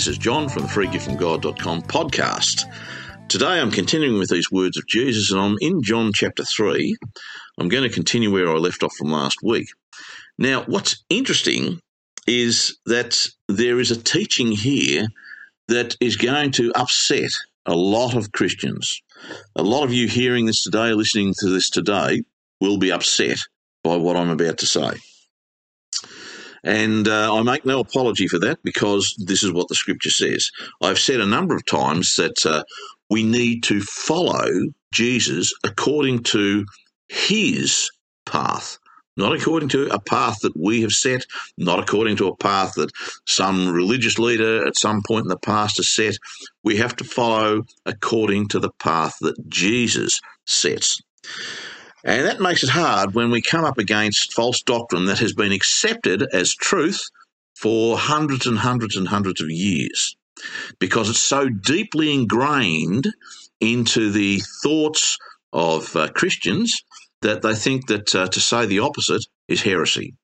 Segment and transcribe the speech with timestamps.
[0.00, 2.64] this is John from the freegiftfromgod.com podcast.
[3.28, 6.96] Today I'm continuing with these words of Jesus and I'm in John chapter 3.
[7.58, 9.68] I'm going to continue where I left off from last week.
[10.38, 11.80] Now, what's interesting
[12.26, 15.06] is that there is a teaching here
[15.68, 17.32] that is going to upset
[17.66, 19.02] a lot of Christians.
[19.54, 22.22] A lot of you hearing this today, listening to this today,
[22.58, 23.36] will be upset
[23.84, 24.92] by what I'm about to say.
[26.64, 30.50] And uh, I make no apology for that because this is what the scripture says.
[30.82, 32.64] I've said a number of times that uh,
[33.08, 34.48] we need to follow
[34.92, 36.64] Jesus according to
[37.08, 37.90] his
[38.26, 38.78] path,
[39.16, 41.24] not according to a path that we have set,
[41.56, 42.90] not according to a path that
[43.26, 46.16] some religious leader at some point in the past has set.
[46.62, 51.00] We have to follow according to the path that Jesus sets.
[52.04, 55.52] And that makes it hard when we come up against false doctrine that has been
[55.52, 57.02] accepted as truth
[57.54, 60.16] for hundreds and hundreds and hundreds of years
[60.78, 63.06] because it's so deeply ingrained
[63.60, 65.18] into the thoughts
[65.52, 66.74] of uh, Christians
[67.20, 70.14] that they think that uh, to say the opposite is heresy.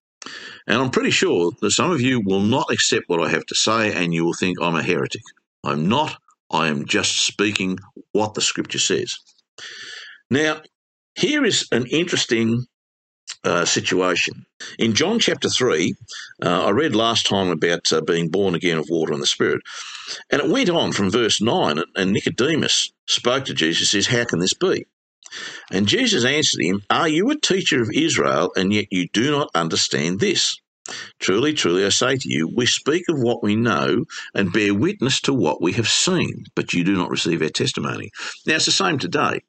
[0.66, 3.54] And I'm pretty sure that some of you will not accept what I have to
[3.54, 5.22] say and you will think I'm a heretic.
[5.62, 6.16] I'm not.
[6.50, 7.78] I am just speaking
[8.12, 9.18] what the scripture says.
[10.30, 10.62] Now,
[11.16, 12.66] here is an interesting
[13.42, 14.44] uh, situation.
[14.78, 15.94] In John chapter 3,
[16.44, 19.62] uh, I read last time about uh, being born again of water and the Spirit.
[20.30, 24.40] And it went on from verse 9, and Nicodemus spoke to Jesus, says, How can
[24.40, 24.86] this be?
[25.70, 29.50] And Jesus answered him, Are you a teacher of Israel, and yet you do not
[29.54, 30.56] understand this?
[31.18, 35.20] Truly, truly, I say to you, we speak of what we know and bear witness
[35.22, 38.10] to what we have seen, but you do not receive our testimony.
[38.46, 39.40] Now, it's the same today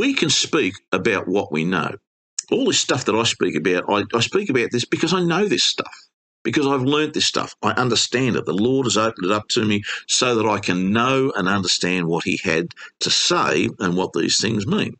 [0.00, 1.94] we can speak about what we know.
[2.50, 5.46] All this stuff that I speak about, I, I speak about this because I know
[5.46, 5.94] this stuff,
[6.42, 7.54] because I've learnt this stuff.
[7.62, 8.46] I understand it.
[8.46, 12.06] The Lord has opened it up to me so that I can know and understand
[12.06, 12.68] what He had
[13.00, 14.94] to say and what these things mean.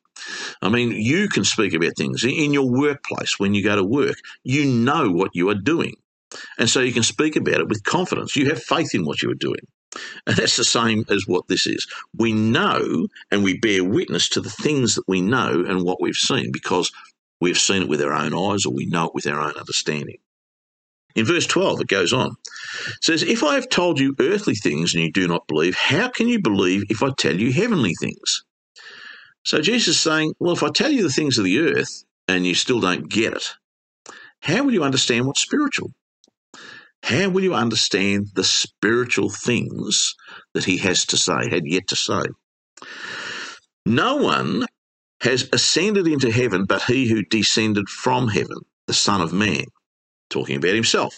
[0.61, 4.17] I mean, you can speak about things in your workplace when you go to work.
[4.45, 5.95] You know what you are doing.
[6.59, 8.37] And so you can speak about it with confidence.
[8.37, 9.67] You have faith in what you are doing.
[10.27, 11.87] And that's the same as what this is.
[12.17, 16.15] We know and we bear witness to the things that we know and what we've
[16.15, 16.93] seen because
[17.41, 20.19] we've seen it with our own eyes or we know it with our own understanding.
[21.17, 22.37] In verse 12, it goes on.
[22.87, 26.09] It says, If I have told you earthly things and you do not believe, how
[26.09, 28.45] can you believe if I tell you heavenly things?
[29.45, 32.47] So Jesus is saying, Well, if I tell you the things of the earth and
[32.47, 33.55] you still don't get it,
[34.41, 35.93] how will you understand what's spiritual?
[37.03, 40.15] How will you understand the spiritual things
[40.55, 42.23] that he has to say, had yet to say?
[43.87, 44.67] No one
[45.23, 49.65] has ascended into heaven but he who descended from heaven, the Son of Man,
[50.29, 51.15] talking about himself.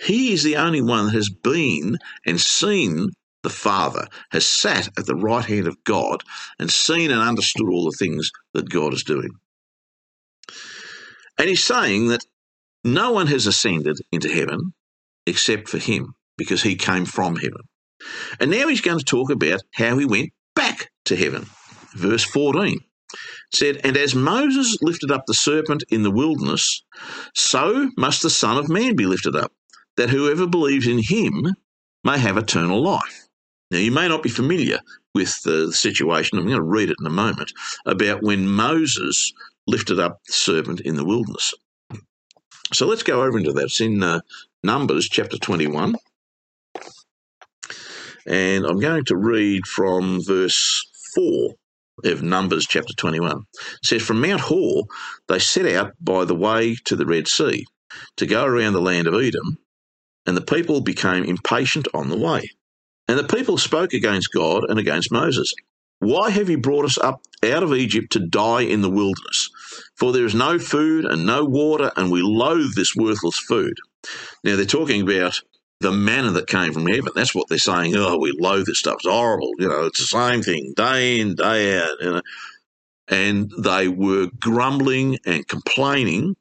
[0.00, 3.10] He is the only one that has been and seen
[3.42, 6.22] the Father, has sat at the right hand of God
[6.58, 9.30] and seen and understood all the things that God is doing.
[11.38, 12.20] And he's saying that
[12.84, 14.74] no one has ascended into heaven
[15.26, 17.62] except for him, because he came from heaven.
[18.38, 21.46] And now he's going to talk about how he went back to heaven.
[21.94, 22.78] Verse 14
[23.52, 26.82] said, And as Moses lifted up the serpent in the wilderness,
[27.34, 29.52] so must the Son of Man be lifted up,
[29.96, 31.54] that whoever believes in him
[32.04, 33.26] may have eternal life.
[33.70, 34.80] Now, you may not be familiar
[35.14, 37.52] with the situation, I'm going to read it in a moment,
[37.86, 39.32] about when Moses
[39.66, 41.54] lifted up the serpent in the wilderness.
[42.72, 43.64] So let's go over into that.
[43.64, 44.20] It's in uh,
[44.62, 45.94] Numbers chapter 21.
[48.26, 51.54] And I'm going to read from verse 4
[52.04, 53.38] of Numbers chapter 21.
[53.38, 54.84] It says, From Mount Hor
[55.28, 57.64] they set out by the way to the Red Sea
[58.18, 59.56] to go around the land of Edom,
[60.26, 62.50] and the people became impatient on the way.
[63.08, 65.52] And the people spoke against God and against Moses.
[66.00, 69.48] Why have you brought us up out of Egypt to die in the wilderness?
[69.96, 73.74] For there is no food and no water, and we loathe this worthless food.
[74.44, 75.40] Now they're talking about
[75.80, 77.12] the manna that came from heaven.
[77.14, 77.94] That's what they're saying.
[77.96, 78.96] Oh, we loathe this stuff.
[79.00, 79.52] It's horrible.
[79.58, 81.96] You know, it's the same thing day in, day out.
[82.00, 82.22] You know?
[83.08, 86.36] And they were grumbling and complaining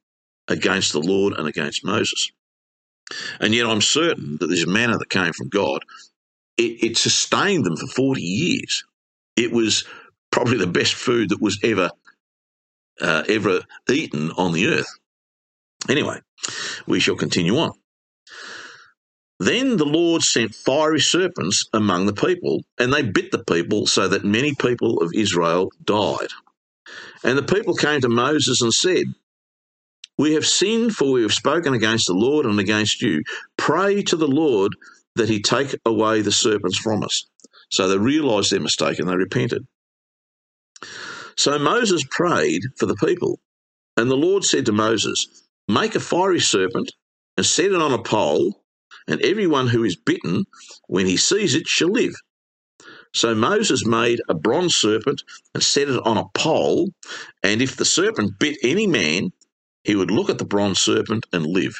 [0.47, 2.31] against the Lord and against Moses.
[3.39, 5.83] And yet I'm certain that this manna that came from God,
[6.57, 8.83] it, it sustained them for 40 years.
[9.35, 9.85] It was
[10.31, 11.91] probably the best food that was ever
[13.01, 14.98] uh, ever eaten on the earth.
[15.87, 16.19] Anyway,
[16.87, 17.71] we shall continue on.
[19.39, 24.07] Then the Lord sent fiery serpents among the people, and they bit the people, so
[24.07, 26.27] that many people of Israel died.
[27.23, 29.05] And the people came to Moses and said,
[30.17, 33.23] We have sinned, for we have spoken against the Lord and against you.
[33.57, 34.73] Pray to the Lord
[35.15, 37.25] that he take away the serpents from us.
[37.71, 39.65] So they realized their mistake and they repented.
[41.37, 43.39] So Moses prayed for the people,
[43.97, 45.27] and the Lord said to Moses,
[45.69, 46.91] Make a fiery serpent
[47.37, 48.63] and set it on a pole,
[49.07, 50.45] and everyone who is bitten,
[50.87, 52.15] when he sees it, shall live.
[53.13, 55.21] So Moses made a bronze serpent
[55.53, 56.89] and set it on a pole,
[57.43, 59.31] and if the serpent bit any man,
[59.83, 61.75] he would look at the bronze serpent and live.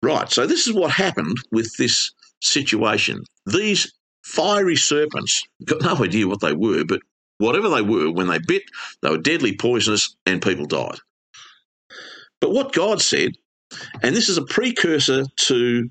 [0.00, 3.24] Right, so this is what happened with this situation.
[3.46, 3.92] These
[4.22, 7.00] fiery serpents, got no idea what they were, but
[7.38, 8.62] whatever they were, when they bit,
[9.02, 11.00] they were deadly poisonous and people died.
[12.40, 13.32] But what God said,
[14.02, 15.90] and this is a precursor to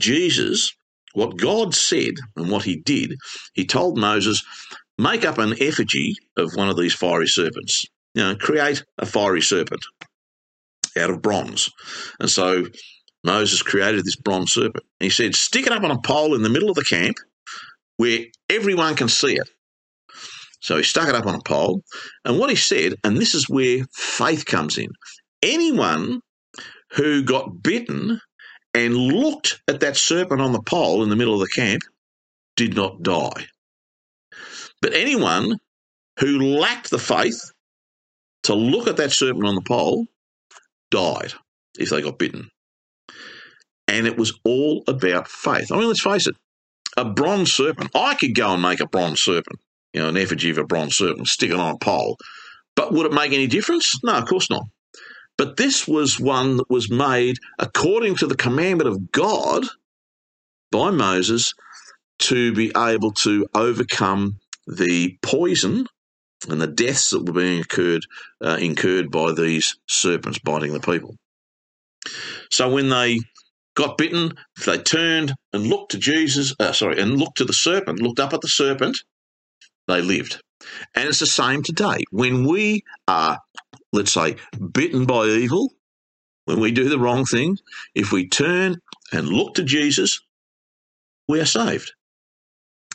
[0.00, 0.72] Jesus,
[1.14, 3.14] what God said and what he did,
[3.54, 4.42] he told Moses,
[4.98, 7.84] make up an effigy of one of these fiery serpents.
[8.14, 9.82] You know, create a fiery serpent
[10.98, 11.70] out of bronze.
[12.20, 12.66] And so
[13.24, 14.84] Moses created this bronze serpent.
[15.00, 17.16] He said, stick it up on a pole in the middle of the camp
[17.96, 19.48] where everyone can see it.
[20.60, 21.82] So he stuck it up on a pole.
[22.24, 24.88] And what he said, and this is where faith comes in
[25.42, 26.20] anyone
[26.92, 28.20] who got bitten
[28.74, 31.82] and looked at that serpent on the pole in the middle of the camp
[32.56, 33.46] did not die.
[34.80, 35.58] But anyone
[36.18, 37.40] who lacked the faith
[38.44, 40.06] to look at that serpent on the pole
[40.90, 41.32] died
[41.78, 42.50] if they got bitten.
[43.88, 45.70] And it was all about faith.
[45.70, 46.36] I mean, let's face it,
[46.96, 47.90] a bronze serpent.
[47.94, 49.58] I could go and make a bronze serpent,
[49.92, 52.16] you know, an effigy of a bronze serpent, stick it on a pole.
[52.74, 53.92] But would it make any difference?
[54.02, 54.64] No, of course not.
[55.42, 59.64] But this was one that was made according to the commandment of God
[60.70, 61.52] by Moses
[62.20, 65.88] to be able to overcome the poison
[66.48, 68.06] and the deaths that were being occurred,
[68.40, 71.16] uh, incurred by these serpents biting the people.
[72.52, 73.18] So when they
[73.74, 74.34] got bitten,
[74.64, 78.32] they turned and looked to Jesus, uh, sorry, and looked to the serpent, looked up
[78.32, 78.96] at the serpent,
[79.88, 80.40] they lived.
[80.94, 81.98] And it's the same today.
[82.12, 83.40] When we are,
[83.92, 84.36] let's say,
[84.72, 85.72] bitten by evil,
[86.46, 87.58] when we do the wrong thing,
[87.94, 88.80] if we turn
[89.12, 90.20] and look to Jesus,
[91.28, 91.92] we are saved.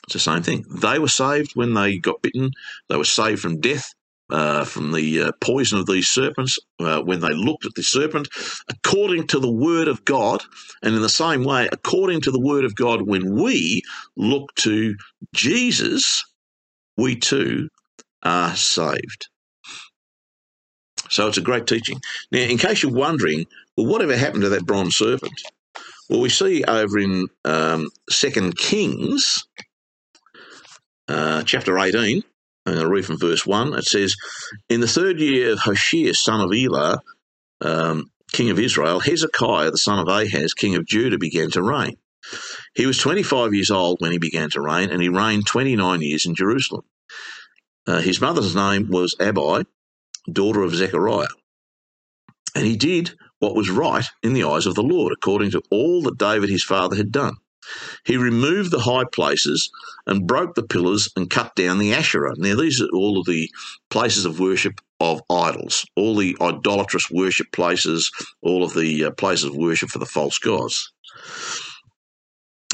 [0.03, 0.65] It's the same thing.
[0.69, 2.51] They were saved when they got bitten.
[2.89, 3.93] They were saved from death
[4.29, 8.27] uh, from the uh, poison of these serpents uh, when they looked at the serpent,
[8.69, 10.43] according to the word of God.
[10.81, 13.81] And in the same way, according to the word of God, when we
[14.15, 14.95] look to
[15.33, 16.23] Jesus,
[16.97, 17.69] we too
[18.23, 19.29] are saved.
[21.09, 22.01] So it's a great teaching.
[22.31, 25.41] Now, in case you're wondering, well, whatever happened to that bronze serpent?
[26.09, 29.45] Well, we see over in um, 2 Kings,
[31.07, 32.23] uh, chapter 18,
[32.65, 33.73] I'm going to read from verse 1.
[33.73, 34.15] It says,
[34.69, 36.99] In the third year of Hoshea, son of Elah,
[37.61, 41.97] um, king of Israel, Hezekiah, the son of Ahaz, king of Judah, began to reign.
[42.75, 46.25] He was 25 years old when he began to reign, and he reigned 29 years
[46.25, 46.83] in Jerusalem.
[47.85, 49.65] Uh, his mother's name was Abi,
[50.31, 51.27] daughter of Zechariah.
[52.55, 56.01] And he did what was right in the eyes of the Lord, according to all
[56.03, 57.35] that David his father had done.
[58.05, 59.69] He removed the high places
[60.05, 62.33] and broke the pillars and cut down the Asherah.
[62.37, 63.49] Now, these are all of the
[63.89, 68.09] places of worship of idols, all the idolatrous worship places,
[68.41, 70.91] all of the uh, places of worship for the false gods.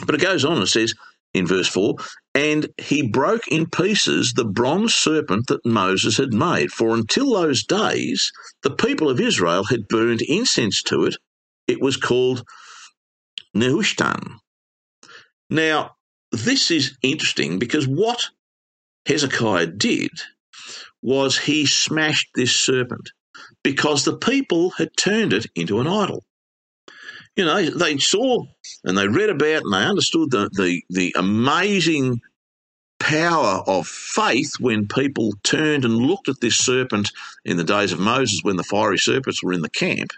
[0.05, 0.93] But it goes on and says
[1.33, 1.95] in verse 4
[2.35, 6.71] and he broke in pieces the bronze serpent that Moses had made.
[6.71, 8.31] For until those days,
[8.63, 11.15] the people of Israel had burned incense to it.
[11.67, 12.43] It was called
[13.55, 14.37] Nehushtan.
[15.49, 15.91] Now,
[16.31, 18.29] this is interesting because what
[19.05, 20.11] Hezekiah did
[21.01, 23.11] was he smashed this serpent
[23.63, 26.23] because the people had turned it into an idol.
[27.35, 28.45] You know, they saw
[28.83, 32.21] and they read about and they understood the, the, the amazing
[32.99, 37.11] power of faith when people turned and looked at this serpent
[37.43, 40.11] in the days of Moses when the fiery serpents were in the camp,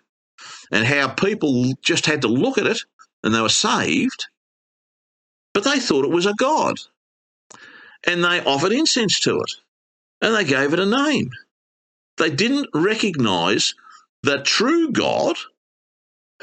[0.71, 2.79] and how people just had to look at it
[3.23, 4.27] and they were saved
[5.55, 6.75] but they thought it was a god.
[8.05, 9.51] And they offered incense to it.
[10.21, 11.29] And they gave it a name.
[12.17, 13.73] They didn't recognize
[14.21, 15.37] the true God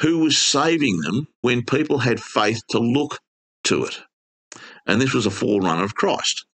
[0.00, 3.18] who was saving them when people had faith to look
[3.64, 3.98] to it.
[4.86, 6.44] And this was a forerunner of Christ.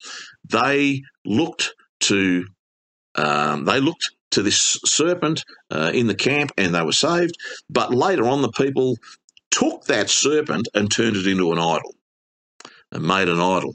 [0.45, 2.47] They looked to
[3.15, 7.37] um, they looked to this serpent uh, in the camp and they were saved.
[7.69, 8.97] But later on, the people
[9.51, 11.95] took that serpent and turned it into an idol
[12.93, 13.75] and made an idol.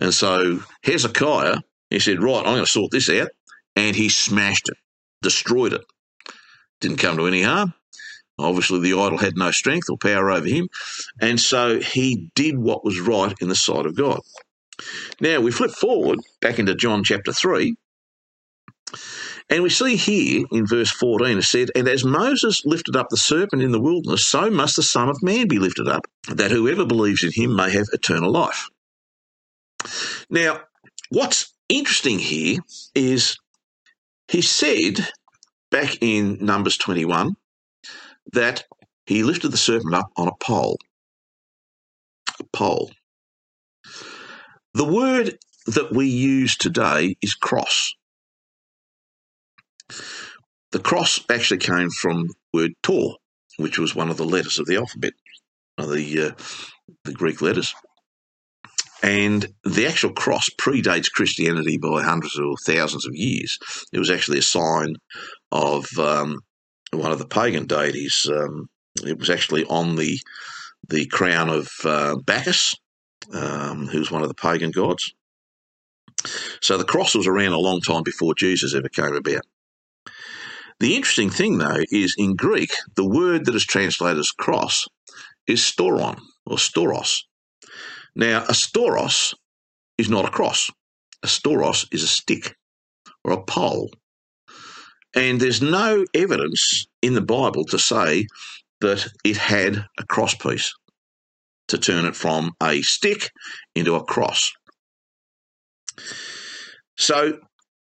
[0.00, 1.56] And so Hezekiah,
[1.90, 3.28] he said, Right, I'm going to sort this out.
[3.74, 4.76] And he smashed it,
[5.22, 5.84] destroyed it.
[6.80, 7.74] Didn't come to any harm.
[8.38, 10.68] Obviously, the idol had no strength or power over him,
[11.20, 14.20] and so he did what was right in the sight of God.
[15.20, 17.76] Now, we flip forward back into John chapter 3,
[19.48, 23.16] and we see here in verse 14 it said, And as Moses lifted up the
[23.16, 26.84] serpent in the wilderness, so must the Son of Man be lifted up, that whoever
[26.84, 28.68] believes in him may have eternal life.
[30.28, 30.60] Now,
[31.10, 32.58] what's interesting here
[32.94, 33.38] is
[34.28, 35.08] he said
[35.70, 37.36] back in Numbers 21
[38.32, 38.64] that
[39.06, 40.78] he lifted the serpent up on a pole.
[42.40, 42.90] A pole.
[44.74, 47.94] The word that we use today is cross.
[50.72, 53.16] The cross actually came from the word tau,
[53.56, 55.14] which was one of the letters of the alphabet,
[55.78, 56.42] the uh,
[57.04, 57.74] the Greek letters.
[59.02, 63.58] And the actual cross predates Christianity by hundreds or thousands of years.
[63.92, 64.96] It was actually a sign
[65.52, 66.40] of um,
[66.92, 68.28] one of the pagan deities.
[68.30, 68.68] Um,
[69.04, 70.18] it was actually on the
[70.88, 72.74] the crown of uh, Bacchus,
[73.32, 75.12] um, who's one of the pagan gods.
[76.60, 79.42] So the cross was around a long time before Jesus ever came about.
[80.78, 84.86] The interesting thing, though, is in Greek, the word that is translated as cross
[85.46, 87.22] is stauron or stauros.
[88.14, 89.34] Now, a stauros
[89.98, 90.70] is not a cross.
[91.22, 92.56] A stauros is a stick
[93.24, 93.90] or a pole.
[95.16, 98.26] And there's no evidence in the Bible to say
[98.82, 100.72] that it had a cross piece
[101.68, 103.30] to turn it from a stick
[103.74, 104.52] into a cross.
[106.98, 107.38] So,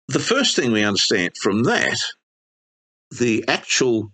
[0.08, 1.96] the first thing we understand from that
[3.18, 4.10] the actual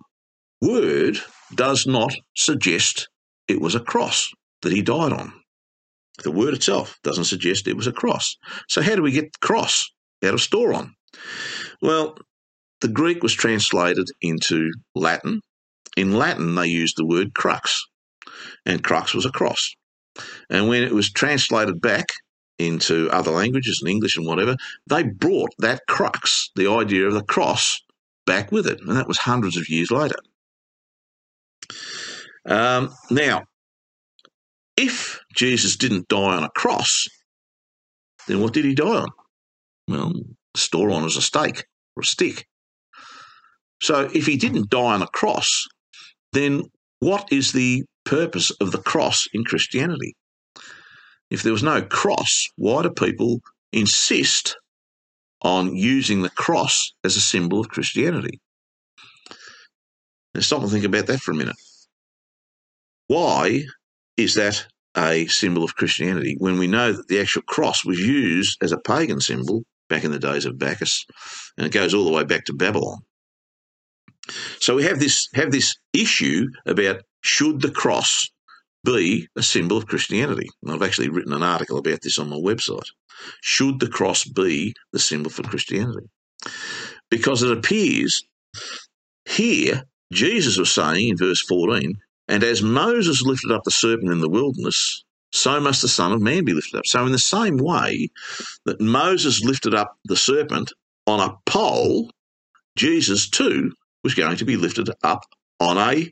[0.61, 1.19] word
[1.55, 3.09] does not suggest
[3.49, 4.31] it was a cross
[4.63, 5.33] that he died on.
[6.25, 8.37] The word itself doesn't suggest it was a cross.
[8.69, 9.91] So, how do we get cross
[10.23, 10.91] out of stauron?
[11.81, 12.19] Well,
[12.81, 15.41] the Greek was translated into Latin.
[15.97, 17.87] In Latin, they used the word crux,
[18.65, 19.75] and crux was a cross.
[20.51, 22.07] And when it was translated back
[22.59, 24.57] into other languages, in English and whatever,
[24.87, 27.81] they brought that crux, the idea of the cross,
[28.27, 28.81] back with it.
[28.81, 30.17] And that was hundreds of years later.
[32.45, 33.45] Um, now,
[34.77, 37.07] if Jesus didn't die on a cross,
[38.27, 39.09] then what did he die on?
[39.87, 40.13] Well,
[40.57, 41.65] stauron as a stake
[41.97, 42.47] or a stick.
[43.81, 45.67] So if he didn't die on a cross,
[46.33, 46.65] then
[47.01, 50.15] what is the purpose of the cross in Christianity?
[51.31, 53.41] If there was no cross, why do people
[53.73, 54.57] insist
[55.43, 58.41] on using the cross as a symbol of Christianity.
[60.35, 61.57] Now, stop and think about that for a minute.
[63.07, 63.63] Why
[64.17, 64.67] is that
[64.97, 68.79] a symbol of Christianity when we know that the actual cross was used as a
[68.79, 71.05] pagan symbol back in the days of Bacchus,
[71.57, 72.99] and it goes all the way back to Babylon?
[74.61, 78.31] So we have this have this issue about should the cross
[78.85, 80.49] be a symbol of Christianity?
[80.63, 82.89] And I've actually written an article about this on my website.
[83.43, 86.09] Should the cross be the symbol for Christianity?
[87.11, 88.23] Because it appears
[89.27, 91.95] here, Jesus was saying in verse 14,
[92.29, 96.23] and as Moses lifted up the serpent in the wilderness, so must the Son of
[96.23, 96.87] Man be lifted up.
[96.87, 98.09] So, in the same way
[98.65, 100.73] that Moses lifted up the serpent
[101.07, 102.11] on a pole,
[102.77, 103.73] Jesus too
[104.09, 105.27] was going to be lifted up
[105.61, 106.11] on a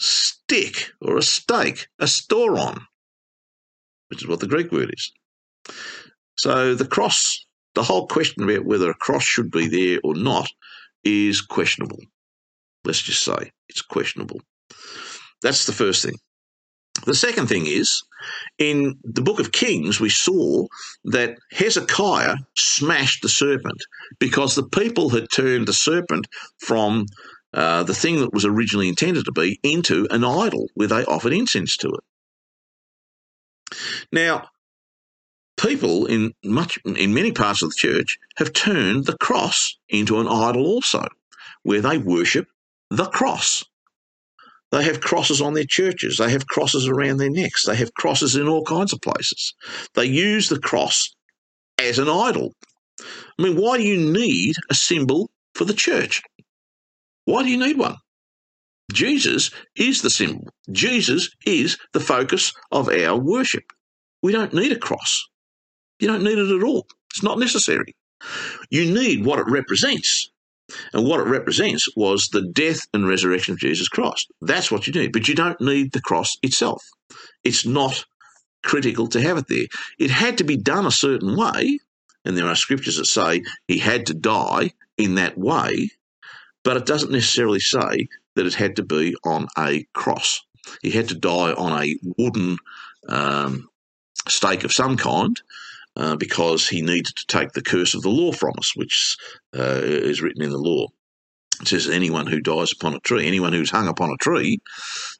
[0.00, 2.80] stick or a stake, a stauron,
[4.08, 5.12] which is what the Greek word is.
[6.38, 10.48] So the cross, the whole question about whether a cross should be there or not
[11.04, 12.00] is questionable.
[12.86, 14.40] Let's just say it's questionable.
[15.42, 16.14] That's the first thing.
[17.04, 18.02] The second thing is,
[18.58, 20.66] in the book of Kings, we saw
[21.04, 23.80] that Hezekiah smashed the serpent
[24.18, 26.26] because the people had turned the serpent
[26.58, 27.06] from
[27.52, 31.32] uh, the thing that was originally intended to be into an idol where they offered
[31.32, 32.04] incense to it.
[34.12, 34.48] Now,
[35.56, 40.28] people in much in many parts of the church have turned the cross into an
[40.28, 41.06] idol also,
[41.62, 42.46] where they worship
[42.90, 43.64] the cross.
[44.72, 46.16] They have crosses on their churches.
[46.16, 47.64] They have crosses around their necks.
[47.66, 49.54] They have crosses in all kinds of places.
[49.94, 51.14] They use the cross
[51.78, 52.52] as an idol.
[53.00, 56.22] I mean, why do you need a symbol for the church?
[57.26, 57.96] Why do you need one?
[58.92, 60.48] Jesus is the symbol.
[60.70, 63.64] Jesus is the focus of our worship.
[64.22, 65.24] We don't need a cross.
[65.98, 66.86] You don't need it at all.
[67.10, 67.94] It's not necessary.
[68.70, 70.30] You need what it represents.
[70.92, 74.30] And what it represents was the death and resurrection of Jesus Christ.
[74.40, 75.12] That's what you need.
[75.12, 76.84] But you don't need the cross itself.
[77.44, 78.04] It's not
[78.64, 79.66] critical to have it there.
[79.98, 81.78] It had to be done a certain way.
[82.24, 85.90] And there are scriptures that say he had to die in that way.
[86.64, 90.42] But it doesn't necessarily say that it had to be on a cross.
[90.82, 92.56] He had to die on a wooden
[93.08, 93.68] um,
[94.28, 95.40] stake of some kind
[95.96, 99.16] uh, because he needed to take the curse of the law from us, which
[99.56, 100.86] uh, is written in the law.
[101.60, 104.58] It says anyone who dies upon a tree, anyone who's hung upon a tree,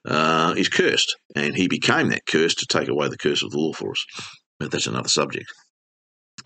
[0.07, 1.17] uh, is cursed.
[1.35, 4.05] And he became that curse to take away the curse of the law for us.
[4.59, 5.47] But that's another subject.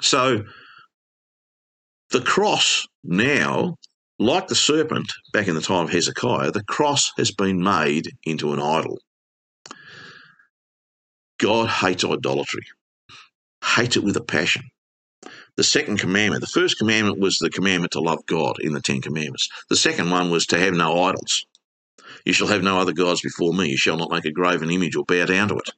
[0.01, 0.45] So
[2.11, 3.77] the cross now,
[4.19, 8.53] like the serpent back in the time of Hezekiah, the cross has been made into
[8.53, 8.99] an idol.
[11.39, 12.65] God hates idolatry,
[13.65, 14.63] hates it with a passion.
[15.57, 19.01] The second commandment, the first commandment was the commandment to love God in the Ten
[19.01, 19.49] Commandments.
[19.69, 21.45] The second one was to have no idols.
[22.25, 23.69] You shall have no other gods before me.
[23.69, 25.71] You shall not make a graven image or bow down to it.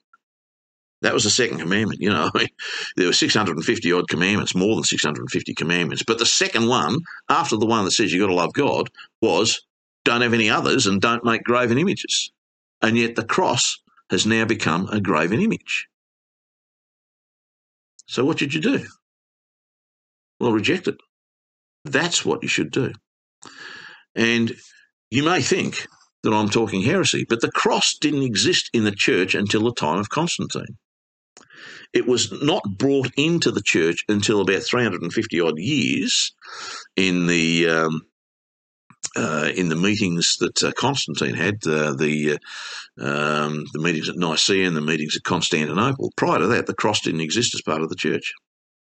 [1.02, 2.00] That was the second commandment.
[2.00, 2.30] You know,
[2.96, 6.04] there were 650 odd commandments, more than 650 commandments.
[6.04, 6.98] But the second one,
[7.28, 8.88] after the one that says you've got to love God,
[9.20, 9.62] was
[10.04, 12.30] don't have any others and don't make graven images.
[12.80, 15.88] And yet the cross has now become a graven image.
[18.06, 18.84] So what should you do?
[20.40, 20.96] Well, reject it.
[21.84, 22.92] That's what you should do.
[24.14, 24.52] And
[25.10, 25.86] you may think
[26.22, 29.98] that I'm talking heresy, but the cross didn't exist in the church until the time
[29.98, 30.78] of Constantine.
[31.92, 36.32] It was not brought into the church until about 350 odd years
[36.96, 38.02] in the um,
[39.16, 42.38] uh, in the meetings that uh, Constantine had, uh, the
[43.00, 46.12] uh, um, the meetings at Nicaea and the meetings at Constantinople.
[46.16, 48.32] Prior to that, the cross didn't exist as part of the church.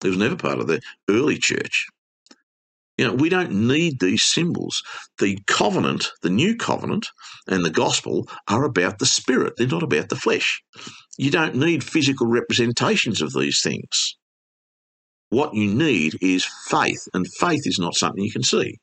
[0.04, 1.86] It was never part of the early church.
[2.98, 4.82] You know, we don't need these symbols.
[5.18, 7.06] The covenant, the new covenant,
[7.48, 9.54] and the gospel are about the spirit.
[9.56, 10.62] They're not about the flesh.
[11.18, 14.16] You don't need physical representations of these things.
[15.30, 18.78] What you need is faith, and faith is not something you can see.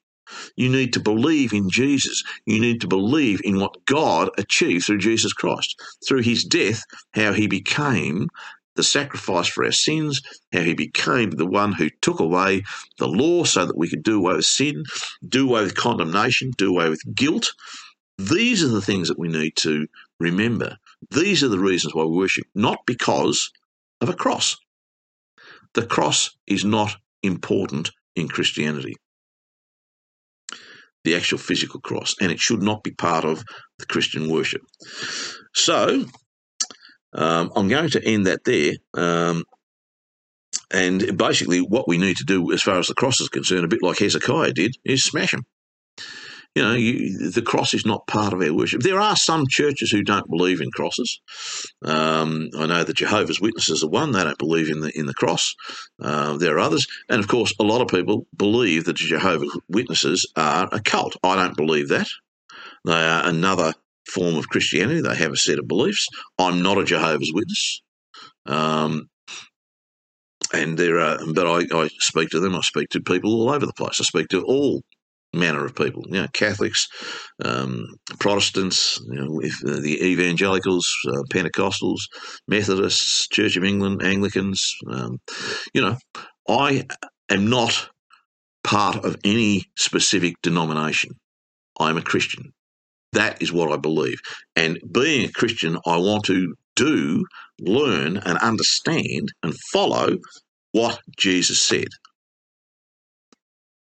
[0.56, 2.24] You need to believe in Jesus.
[2.46, 7.34] You need to believe in what God achieved through Jesus Christ, through his death, how
[7.34, 8.28] he became
[8.76, 10.22] the sacrifice for our sins,
[10.54, 12.64] how he became the one who took away
[12.98, 14.84] the law so that we could do away with sin,
[15.28, 17.52] do away with condemnation, do away with guilt.
[18.18, 19.88] These are the things that we need to
[20.20, 20.78] remember.
[21.10, 23.52] These are the reasons why we worship, not because
[24.00, 24.58] of a cross.
[25.74, 28.96] The cross is not important in Christianity.
[31.04, 33.44] The actual physical cross, and it should not be part of
[33.80, 34.62] the Christian worship.
[35.54, 36.06] So,
[37.14, 38.74] um, I'm going to end that there.
[38.94, 39.44] Um,
[40.72, 43.68] and basically, what we need to do, as far as the cross is concerned, a
[43.68, 45.44] bit like Hezekiah did, is smash them.
[46.56, 48.82] You know, you, the cross is not part of our worship.
[48.82, 51.22] There are some churches who don't believe in crosses.
[51.82, 55.14] Um, I know the Jehovah's Witnesses are one; they don't believe in the in the
[55.14, 55.56] cross.
[56.02, 59.58] Uh, there are others, and of course, a lot of people believe that the Jehovah's
[59.70, 61.16] Witnesses are a cult.
[61.24, 62.08] I don't believe that.
[62.84, 63.74] They are another
[64.08, 65.02] form of Christianity.
[65.02, 66.06] They have a set of beliefs.
[66.38, 67.82] I'm not a Jehovah's Witness.
[68.46, 69.10] Um,
[70.54, 72.56] and there are, but I, I, speak to them.
[72.56, 74.02] I speak to people all over the place.
[74.02, 74.82] I speak to all
[75.34, 76.04] manner of people.
[76.08, 76.88] You know, Catholics,
[77.44, 77.86] um,
[78.20, 82.02] Protestants, you know, if, uh, the evangelicals, uh, Pentecostals,
[82.48, 84.76] Methodists, Church of England, Anglicans.
[84.90, 85.20] Um,
[85.74, 85.98] you know,
[86.48, 86.86] I
[87.30, 87.90] am not
[88.64, 91.12] part of any specific denomination.
[91.80, 92.54] I'm a Christian.
[93.14, 94.20] That is what I believe.
[94.56, 97.26] And being a Christian, I want to do,
[97.60, 100.18] learn, and understand and follow
[100.72, 101.88] what Jesus said.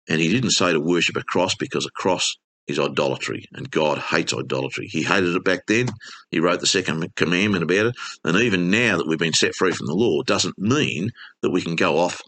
[0.07, 2.37] And he didn't say to worship a cross because a cross
[2.67, 4.87] is idolatry, and God hates idolatry.
[4.87, 5.87] He hated it back then.
[6.31, 7.95] He wrote the second commandment about it.
[8.23, 11.61] And even now that we've been set free from the law, doesn't mean that we
[11.61, 12.21] can go off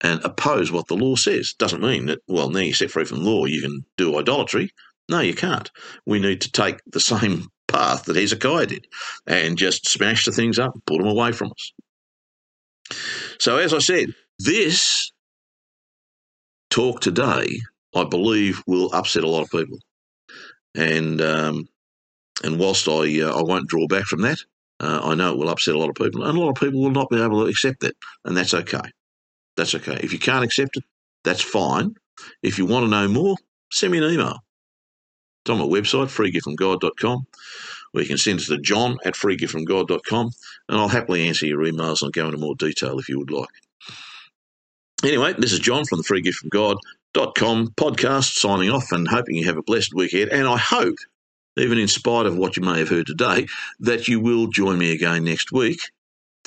[0.00, 1.54] and oppose what the law says.
[1.58, 4.70] Doesn't mean that, well, now you're set free from the law, you can do idolatry.
[5.08, 5.70] No, you can't.
[6.06, 8.86] We need to take the same path that Hezekiah did
[9.26, 11.72] and just smash the things up, put them away from us.
[13.38, 15.12] So, as I said, this
[16.74, 17.60] talk today,
[17.94, 19.78] I believe, will upset a lot of people.
[20.74, 21.68] And um,
[22.42, 24.38] and whilst I uh, I won't draw back from that,
[24.80, 26.80] uh, I know it will upset a lot of people, and a lot of people
[26.80, 28.90] will not be able to accept that, and that's okay.
[29.56, 30.00] That's okay.
[30.02, 30.84] If you can't accept it,
[31.22, 31.94] that's fine.
[32.42, 33.36] If you want to know more,
[33.70, 34.40] send me an email.
[35.44, 37.26] It's on my website, freegiftfromgod.com,
[37.92, 40.30] or you can send it to john at freegiftfromgod.com,
[40.68, 43.48] and I'll happily answer your emails and go into more detail if you would like.
[45.04, 49.62] Anyway, this is John from the freegiftfromgod.com podcast signing off and hoping you have a
[49.62, 50.30] blessed week ahead.
[50.30, 50.96] And I hope,
[51.58, 53.46] even in spite of what you may have heard today,
[53.80, 55.78] that you will join me again next week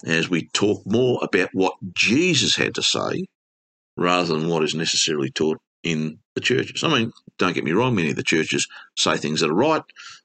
[0.03, 3.27] as we talk more about what Jesus had to say
[3.95, 6.83] rather than what is necessarily taught in the churches.
[6.83, 9.83] I mean, don't get me wrong, many of the churches say things that are right,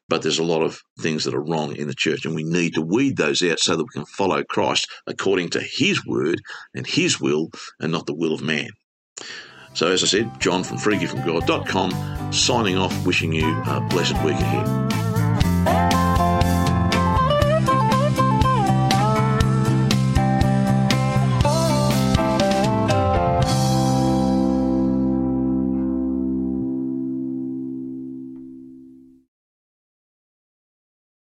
[0.08, 2.74] but there's a lot of things that are wrong in the church, and we need
[2.74, 6.40] to weed those out so that we can follow Christ according to his word
[6.74, 8.68] and his will and not the will of man.
[9.74, 15.01] So, as I said, John from freegiftfromgod.com signing off, wishing you a blessed week ahead.